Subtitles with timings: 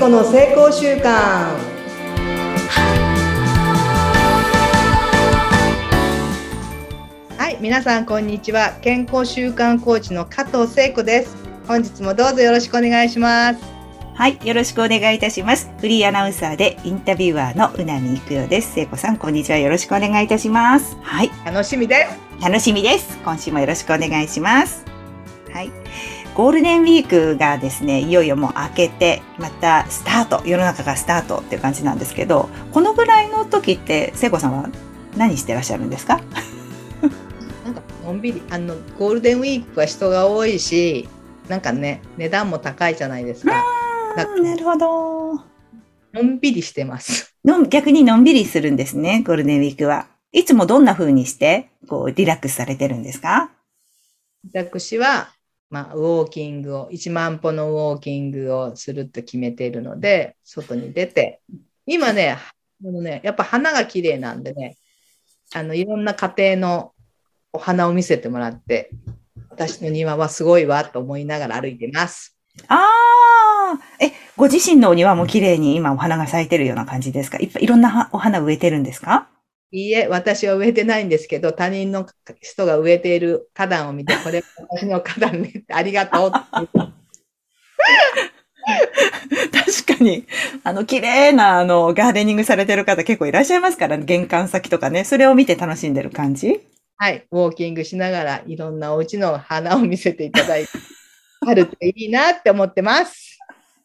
[0.00, 1.02] 子の成功習慣
[7.36, 11.36] はい皆さんこんにちは健康習慣コーチの加藤聖子です
[11.68, 13.60] 本日もどうぞよろしくお願いします
[14.14, 15.70] はい、よろしくお願いいたします。
[15.78, 18.74] フリーアナウンサーでインタビュアーのうなみいくよです。
[18.74, 19.56] 聖子さん、こんにちは。
[19.56, 20.94] よろしくお願いいたします。
[21.00, 22.06] はい、楽しみで
[22.38, 23.18] す楽しみです。
[23.24, 24.84] 今週もよろしくお願いします。
[25.50, 25.72] はい。
[26.34, 34.68] ゴールデンウィークがですね、いよいよもう明けて、またスタート、世の中がスタートっていう感じなんですけど、このぐらいの時って、聖子さんは
[35.16, 36.20] 何してらっしゃるんですか？
[37.64, 41.08] なんかのんびりあのゴールデンウィークは人が多いし
[41.48, 43.64] なんかね値段も高いじゃないですか
[44.16, 44.24] な
[44.56, 45.34] るほど。
[46.12, 50.06] のんびりしてますのん逆にのんびりするんですね、ゴールデンウィークは。
[50.32, 53.50] いつもどんな風にして、こう、リラックスされてるんですか？
[54.54, 55.28] 私は、
[55.70, 61.40] まあ、ウォーキングを1万歩のウォーキングをすると決めているので外に出て。
[61.86, 62.36] 今ね
[62.84, 64.76] あのねやっぱ花が綺麗なんでね
[65.54, 66.92] あのいろんな家庭の
[67.52, 68.90] お花を見せてもらって
[69.48, 72.36] 私の庭はすごいわと思いながら歩いてます。
[72.68, 77.38] ああ、え、ご自身のお庭も綺麗に今お花が咲いてるような感じですか？
[77.38, 79.28] いっぱいいろんなお花植えてるんですか？
[79.72, 82.06] いいえ、私は植えてないんですけど、他人の
[82.40, 87.00] 人が植えている花壇を見て、 これ私の花壇ねありがとうって
[89.52, 90.26] 確かに、
[90.64, 94.04] あの、綺麗な、あの、ガーデニングされてる方結構いらっしゃいますからね。
[94.04, 95.04] 玄関先とかね。
[95.04, 96.60] それを見て楽しんでる感じ
[96.96, 100.70] はい、ウォーキングしながらいろんなお家の花を見せていただいて、
[101.46, 103.38] 春っていいなって思ってます。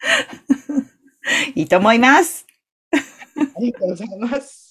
[1.54, 2.46] いいと思います。
[3.36, 4.65] ありがとうございます。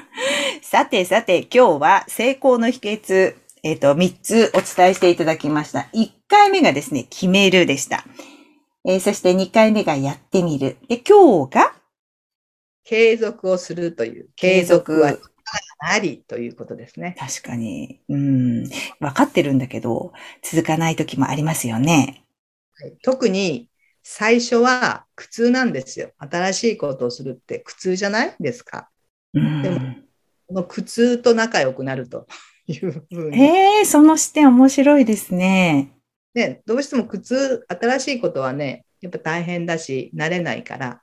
[0.62, 5.88] さてさて、今日は成功の秘訣、えっ、と、3つお伝えしていただきました。
[5.92, 8.04] 1回目がですね、決めるでした。
[8.88, 10.76] えーそして2回目がやってみる。
[10.88, 11.74] で、今日が
[12.84, 15.20] 継続をするという、継続は力
[15.80, 17.16] ありということですね。
[17.18, 18.64] 確かに、うん、
[19.00, 22.24] わかってるんだけど、続かない時もありますよね。
[22.74, 23.70] はい特に
[24.08, 26.12] 最初は苦痛なんですよ。
[26.18, 28.88] 新しいことをするって苦痛じゃないですか。
[29.36, 29.80] うん、でも
[30.48, 32.26] この苦痛と仲良くなると
[32.66, 33.38] いうふうに。
[33.38, 35.92] へえ、その視点面白いですね。
[36.34, 41.02] ね、どうしても苦痛、新しいことはね、やっぱ大変だし、慣れないから、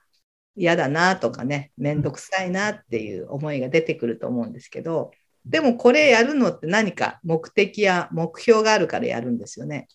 [0.56, 5.12] 嫌だなとかね、めんどくさいなっていう思いが出てくると思うんですけど、
[5.46, 9.88] でもこれやるのって何か目的や目標があるからやるんですよね。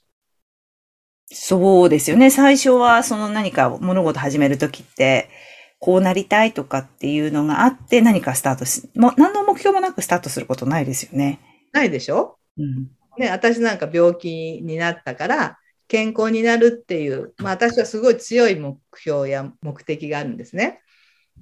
[1.30, 2.30] そうですよね。
[2.30, 5.30] 最初はその何か物事始める時って、
[5.78, 11.40] こうなりたいとかっていうのがあって何かスタートし、もう何の目標もなくスタートすることないですよね。
[11.72, 12.38] ないでしょ？
[12.58, 12.88] うん。
[13.18, 20.80] ね、私なんか病気になったから健康になるっていう、まあ、私はすごい強い目標や目的があるんですね。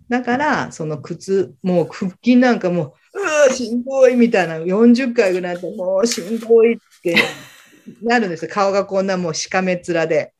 [0.09, 7.17] だからその苦痛もう腹筋なんかもううわしんどいみたいな40回ぐらいやってもうしんどいって
[8.03, 10.09] なるんですよ顔がこんなもうしかめ面で。
[10.09, 10.33] で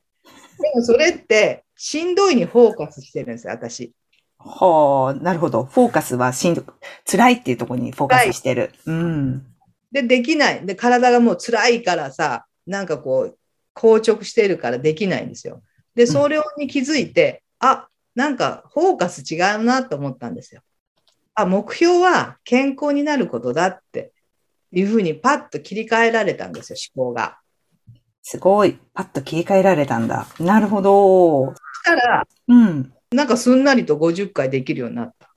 [0.73, 3.93] もそれってしんどいにフォーカスしてるんですよ私。
[4.39, 5.65] はあ、なるほど。
[5.65, 6.73] フォーカスはしんどく、
[7.09, 8.71] 辛いっていうところにフォーカスしてる。
[8.85, 9.45] うん。
[9.91, 13.37] でできないで体がもう辛いからさなんかこう
[13.73, 15.61] 硬直してるからできないんですよ。
[15.95, 20.61] でそれに気づいて、あなんかフォーカス違うなと思ったんですよ。
[21.35, 24.11] あ目標は健康になることだって
[24.71, 27.37] いうふうにパッと切り替えられたんですよ思考が。
[28.23, 28.77] すごい。
[28.93, 30.27] パッと切り替えられたんだ。
[30.39, 31.53] なるほど。
[31.87, 32.93] たらうん。
[33.11, 35.29] なんかすんなりと50回できるようになった。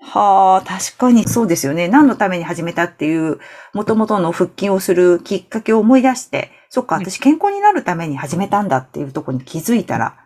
[0.00, 1.88] はあ、確かにそうですよね。
[1.88, 3.38] 何のために始めたっていう、
[3.72, 10.18] 元々の腹筋をするきっかけを思い出して、そっか、私健康になるために始めたんだっていうところに気づいたら、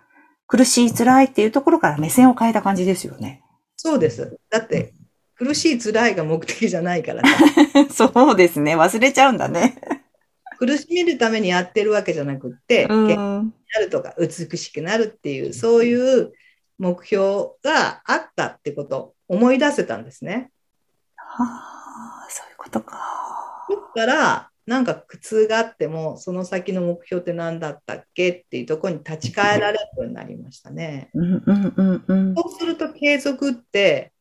[0.47, 3.43] 苦しい、辛いっていうところから目線を変えた感じですよね。
[3.77, 4.39] そうです。
[4.51, 4.93] だって
[5.37, 7.23] 苦しい辛いが目的じゃないから
[7.91, 8.77] さ そうですね。
[8.77, 9.78] 忘れちゃうんだね。
[10.59, 13.55] 苦しめるためにやってるわけじゃなくって、う健ん。
[13.75, 16.33] なるとか美しくなるっていうそういう
[16.79, 20.51] 目標があったってことを思い出せたんですね。
[21.17, 22.97] はあ、そういうことか。
[23.95, 31.11] だからなんか苦痛があってもその先の目標って何だったっけっていうところに立ち返られるようになりましたね。
[31.15, 32.35] うんうんうんうん。
[32.35, 34.13] そうすると継続って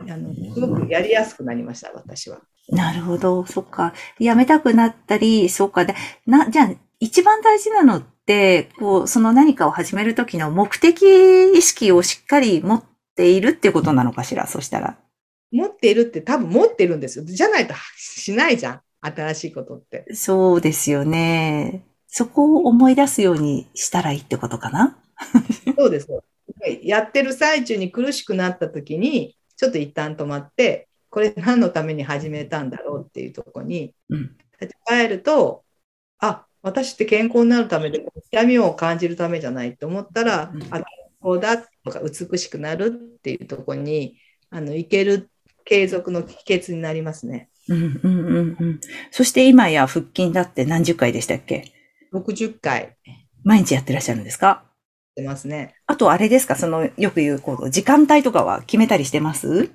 [0.00, 2.40] あのすごくやりやすくなりました私は。
[2.70, 3.46] なるほど。
[3.46, 3.94] そっか。
[4.18, 5.84] やめたくなったり、そうか。
[5.84, 5.94] で、
[6.26, 11.02] な、じゃあ、一番大事なのって、こう、その何かを始めるときの目的
[11.54, 12.84] 意識をしっかり持っ
[13.16, 14.98] ているってことなのかしら、そしたら。
[15.50, 17.24] 持っているって多分持ってるんですよ。
[17.24, 18.80] じゃないとしないじゃん。
[19.00, 20.04] 新しいことって。
[20.14, 21.84] そうですよね。
[22.06, 24.98] そこを思い出すようにしたらいいってことかな？
[25.76, 26.08] そうです。
[26.82, 34.36] やってる最中に苦しくなった時に、ちょっと一旦止まって、これ何のために始めたんだろうっていうところにうん。
[34.60, 35.64] 立ち返ると、
[36.20, 40.84] あ、私って健康になるためで、痛みを感じるためじゃないと思ったら、うんあ、健
[41.22, 42.90] 康だとか美しくなるっ
[43.20, 44.16] ていうところに、
[44.50, 45.28] あの、いける
[45.64, 47.50] 継続の秘訣になりますね。
[47.68, 48.80] うんうんうんうん。
[49.10, 51.72] そして今や腹筋だって何十回でしたっけ
[52.12, 52.96] ？60回
[53.44, 54.64] 毎日やってらっしゃるんですか？
[55.18, 55.74] してますね。
[55.86, 56.54] あとあれですか？
[56.54, 59.70] その、よく言う、こう、時間帯とかは決めたりしてます？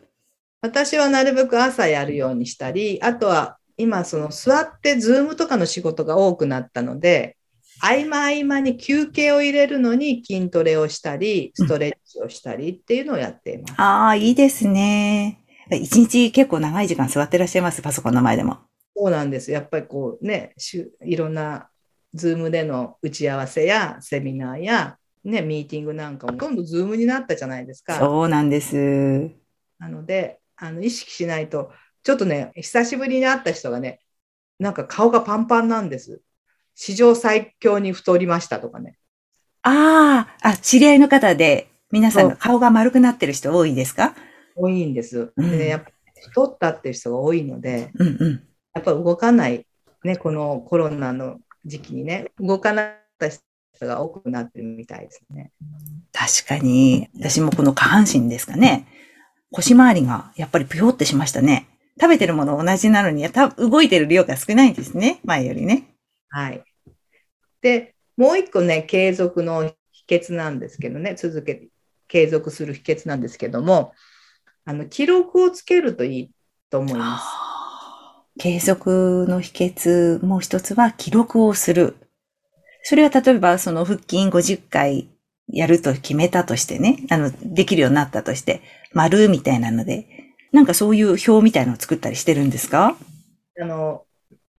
[0.62, 7.36] 私はなるべく朝やるようにしたり、あとは今その座ってズームとかの仕事が多くなったので、
[7.81, 13.74] 合間合間に休憩を入れるのに筋トレをしたり、ストレッチをしたりっていうのをやっています。
[13.78, 15.40] ああ、いいですね。
[15.69, 17.81] 一日結構長い時間座ってらっしゃいます？
[17.81, 18.60] パソコンの前でも。
[18.95, 19.51] そうなんです。
[19.51, 21.68] やっぱりこうね、しゅいろんな
[22.13, 27.98] ズームでの打ち合わせやセミナーや、ね、ミーティングなんかも今度ズームになったじゃないですか。
[27.98, 29.31] そうなんです。
[29.80, 31.72] なので、あの意識しないと、
[32.04, 34.02] ちょっとね、久しぶりに会った人がね、
[34.60, 36.22] なんか顔がパンパンなんです。
[36.75, 38.98] 史上最強に太りましたとかね。
[39.62, 44.16] ああ、あ、知り合いの方で、皆さんがそ顔が丸くなってる人多いですか？
[44.56, 45.31] 多いんです。
[45.36, 45.92] うんで、やっぱ
[46.22, 48.44] 太ったっていう人が多いので、うんうん。
[48.74, 49.66] やっぱ動かない、
[50.04, 53.44] ね、このコロナの時期にね、動かなかった人
[53.80, 55.52] が多くなってるみたいですね。
[56.12, 58.88] 確かに、私もこの下半身ですかね。
[59.52, 61.68] 腰回りがやっぱりぷよってしましたね。
[62.00, 65.20] 食べてるもの同じなのに、た動いてる量が少ないんですね。
[65.24, 65.90] 前よりね。
[66.30, 66.64] はい。
[67.62, 71.68] で、もう一個ね、継続の秘訣なんですけどね、続けて、
[72.08, 73.94] 継続する秘訣なんですけども、
[74.66, 76.31] あの、記録をつけるといい
[76.69, 77.26] と思います。
[78.40, 81.96] 継続の秘訣、もう一つは記録をする。
[82.83, 85.09] それは例えばその腹筋50回
[85.47, 88.62] やると決めたとしてね、あの、できるようになったとして、
[88.94, 90.07] 丸みたいなので、
[90.51, 92.95] なんかそういう表みたいなのを作ったりしてるんですか？
[93.59, 94.06] あの、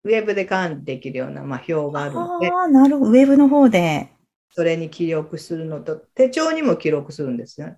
[0.04, 3.12] ウェブで管理できるような、まあ、表があるので、ああ、なるほど。
[3.12, 4.10] ウェブの方で。
[4.52, 7.78] それに記録するのと、手帳にも記録するんですね。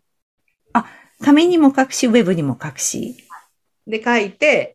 [1.22, 3.16] 紙にも書くし、ウェブにも書くし。
[3.88, 4.75] で、書いて、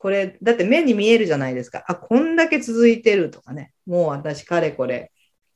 [0.00, 1.84] これ、だって目に見えるじゃないですか。
[1.86, 3.74] あ、こんだけ続いてるとかね。
[3.84, 5.12] もう私、かれこれ、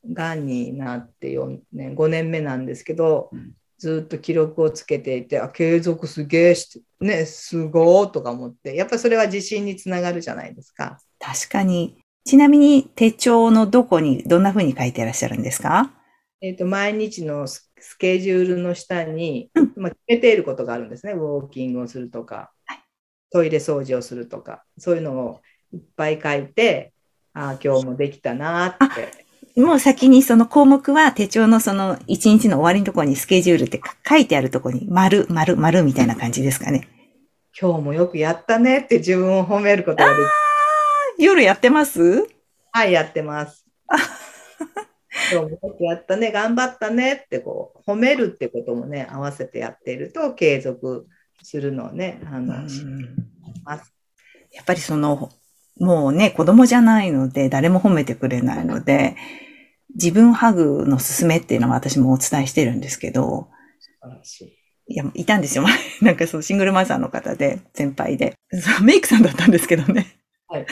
[0.07, 3.31] 癌になって4年、5年目なんですけど、
[3.79, 10.99] ずっと記録をつけていて、あ、継続すげえして、ね、すごーとか思って、やっぱそれは自信につながるじゃないですか。
[11.19, 11.97] 確かに。
[12.23, 15.91] ちなみに手帳のどこに、どんな風に書いていらっしゃるんですか？
[16.41, 21.13] えっ、と、毎日のススケジュールの下に、うんまあ、決めていることがあるんですね。
[21.13, 22.51] ウォーキングをするとか、
[23.35, 25.41] トイレ掃除をするとか、そういうのを
[25.73, 26.93] いっぱい書いて、
[27.33, 29.59] ああ、今日もできたなーって。
[29.59, 36.87] もう先にその項目は手帳のその一日の終わりのところにスケジュールって書いてあるところに丸、丸、丸みたいな感じですかね。
[37.59, 40.15] 今日もよくやったねって自分を褒めることがで
[41.17, 42.25] き夜やってます？
[42.71, 43.65] はい、やってます。
[45.29, 51.07] 今日もよくやったね、頑張ったねってこう褒めるってこともね、合わせてやっていると継続
[51.43, 52.81] するのをね、あの、し
[53.65, 53.93] ます。
[54.53, 55.31] やっぱりその、
[55.79, 59.15] もうね、子供じゃないので、誰も褒めてくれないので、
[59.95, 64.93] 自分ハグの勧めっていうのは私もお伝えしてるんですけど、素晴らしい。
[64.93, 65.65] いや、いたんですよ。
[66.01, 68.35] なんかそう、シングルマザーの方で、先輩で。
[68.83, 70.15] メイクさんだったんですけどね。
[70.47, 70.65] はい。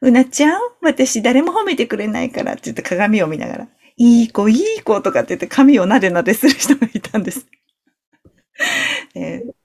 [0.00, 7.46] うなちゃん私誰も褒めてくれないからって言って鏡を見ながら、いい子、いい子とかって言って髪をなでなでする人がいたんです。
[9.16, 9.63] えー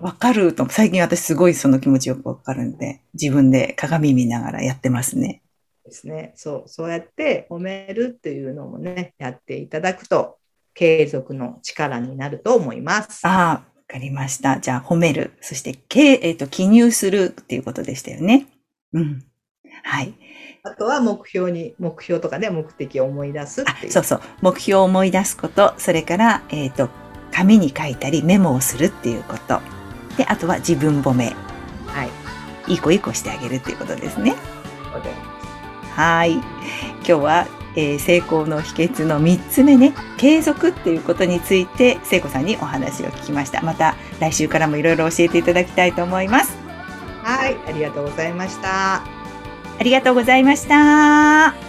[0.00, 5.42] わかると、最近私すごいその気持ちよくわかるんで、自分で鏡見ながらやってますね。
[5.84, 6.32] ですね。
[6.36, 10.38] そう、そうやって褒めるっていうのもね、やっていただくと、
[10.74, 13.26] 継続の力になると思います。
[13.26, 14.58] ああ、わかりました。
[14.58, 15.32] じゃあ褒める。
[15.40, 18.46] そして、けえっ、と、記入するっていうことでしたよね。
[18.92, 19.24] うん。
[19.82, 20.14] はい。
[20.62, 23.92] あとは目標に、目標とかね、目的を思い出すっあていう。
[23.92, 24.20] そうそう。
[24.40, 26.88] 目標を思い出すこと、それから、えっ、と、
[27.32, 29.60] 紙に書いたりメモをするっていうこと。
[30.16, 31.34] で、あとは自分褒め。
[31.86, 32.72] はい。
[32.72, 34.34] いい子いい子してあげるっていうことですね。
[35.94, 36.32] はい。
[36.32, 36.42] 今
[37.04, 43.62] 日は、えー成功の秘訣の3つ目ね、継続っていうことについて、聖子さんにお話を聞きました。
[43.62, 46.56] また来週からもいろいろ教えていただきたいと思います。
[47.22, 48.96] はい、ありがとうございました。
[48.96, 51.61] ありがとうございました。